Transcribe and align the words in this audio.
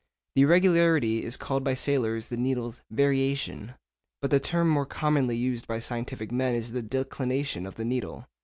The 0.33 0.41
irregularity 0.41 1.23
is 1.23 1.37
called 1.37 1.63
by 1.63 1.75
sailors 1.75 2.29
the 2.29 2.35
needle's 2.35 2.81
variation, 2.89 3.75
but 4.19 4.31
the 4.31 4.39
term 4.39 4.67
more 4.67 4.87
commonly 4.87 5.37
used 5.37 5.67
by 5.67 5.77
scientific 5.77 6.31
men 6.31 6.55
is 6.55 6.71
the 6.71 6.81
declination 6.81 7.67
of 7.67 7.75
the 7.75 7.85
needle. 7.85 8.25